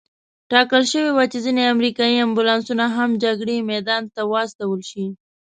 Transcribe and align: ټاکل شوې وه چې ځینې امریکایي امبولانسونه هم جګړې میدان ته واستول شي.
ټاکل 0.51 0.83
شوې 0.91 1.11
وه 1.13 1.23
چې 1.31 1.37
ځینې 1.45 1.63
امریکایي 1.73 2.17
امبولانسونه 2.25 2.85
هم 2.95 3.09
جګړې 3.23 3.57
میدان 3.71 4.03
ته 4.15 4.21
واستول 4.31 4.79
شي. 4.89 5.05